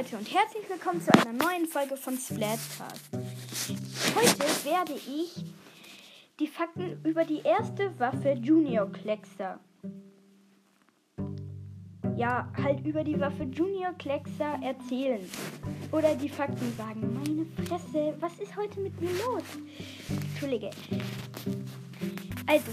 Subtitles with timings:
[0.00, 3.10] Leute und herzlich willkommen zu einer neuen Folge von Splatcast.
[4.14, 5.44] Heute werde ich
[6.38, 9.58] die Fakten über die erste Waffe Junior Kleckser.
[12.16, 15.28] Ja, halt über die Waffe Junior Kleckser erzählen.
[15.92, 17.12] Oder die Fakten sagen.
[17.12, 19.42] Meine Fresse, was ist heute mit mir los?
[20.08, 20.70] Entschuldige.
[22.46, 22.70] Also,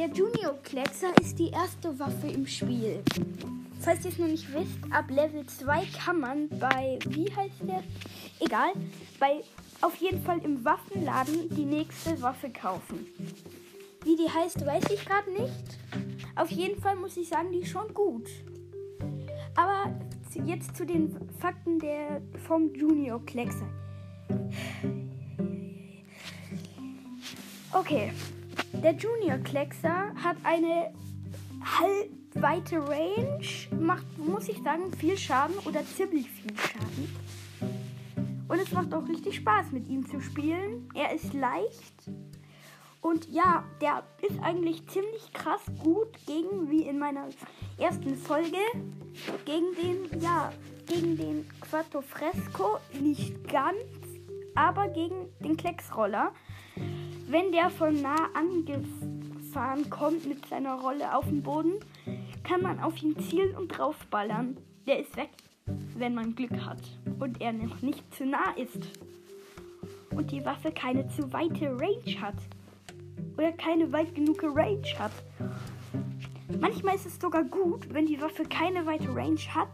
[0.00, 3.02] der Junior Kleckser ist die erste Waffe im Spiel.
[3.80, 7.82] Falls ihr es noch nicht wisst, ab Level 2 kann man bei, wie heißt der?
[8.40, 8.72] Egal,
[9.18, 9.42] bei
[9.82, 13.06] auf jeden Fall im Waffenladen die nächste Waffe kaufen.
[14.02, 15.78] Wie die heißt, weiß ich gerade nicht.
[16.34, 18.30] Auf jeden Fall muss ich sagen, die ist schon gut.
[19.54, 19.94] Aber
[20.46, 23.68] jetzt zu den Fakten der, vom Junior Kleckser.
[27.74, 28.12] Okay,
[28.80, 30.92] der Junior Kleckser hat eine
[31.62, 33.44] halb weite Range
[33.78, 37.16] macht, muss ich sagen, viel Schaden oder ziemlich viel Schaden.
[38.48, 40.88] Und es macht auch richtig Spaß, mit ihm zu spielen.
[40.94, 41.94] Er ist leicht.
[43.00, 47.28] Und ja, der ist eigentlich ziemlich krass gut gegen, wie in meiner
[47.78, 48.58] ersten Folge,
[49.44, 50.52] gegen den, ja,
[50.86, 52.78] gegen den Quattro Fresco.
[53.00, 53.76] Nicht ganz,
[54.54, 56.32] aber gegen den Klecksroller.
[57.30, 61.74] Wenn der von nah angefahren kommt mit seiner Rolle auf dem Boden,
[62.42, 64.56] kann man auf ihn zielen und draufballern.
[64.88, 65.30] Der ist weg,
[65.96, 66.80] wenn man Glück hat
[67.20, 68.88] und er noch nicht zu nah ist.
[70.10, 72.34] Und die Waffe keine zu weite Range hat.
[73.38, 75.12] Oder keine weit genug Range hat.
[76.60, 79.70] Manchmal ist es sogar gut, wenn die Waffe keine weite Range hat,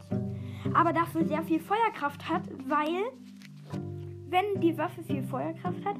[0.74, 3.04] aber dafür sehr viel Feuerkraft hat, weil
[4.28, 5.96] wenn die Waffe viel Feuerkraft hat.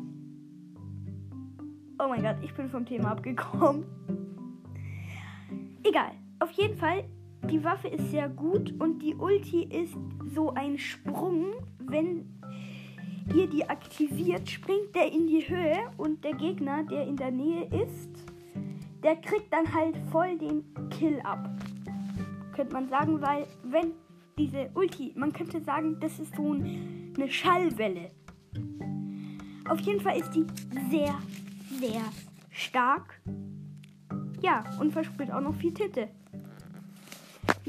[1.99, 3.85] Oh mein Gott, ich bin vom Thema abgekommen.
[5.83, 6.13] Egal.
[6.41, 7.05] Auf jeden Fall,
[7.51, 9.97] die Waffe ist sehr gut und die Ulti ist
[10.35, 11.55] so ein Sprung.
[11.79, 12.39] Wenn
[13.35, 17.65] ihr die aktiviert, springt der in die Höhe und der Gegner, der in der Nähe
[17.83, 18.11] ist,
[19.03, 21.49] der kriegt dann halt voll den Kill ab.
[22.55, 23.93] Könnte man sagen, weil wenn
[24.37, 28.11] diese Ulti, man könnte sagen, das ist so eine Schallwelle.
[29.69, 30.45] Auf jeden Fall ist die
[30.91, 31.15] sehr,
[31.81, 32.03] sehr
[32.51, 33.21] stark.
[34.43, 36.09] Ja, und verspricht auch noch viel Titte.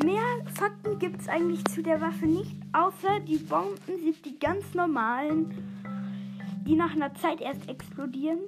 [0.04, 4.74] Mehr Fakten gibt es eigentlich zu der Waffe nicht, außer die Bomben sind die ganz
[4.74, 5.54] normalen,
[6.66, 8.40] die nach einer Zeit erst explodieren.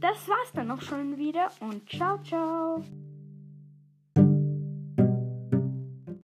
[0.00, 2.84] Das war's dann auch schon wieder und ciao, ciao.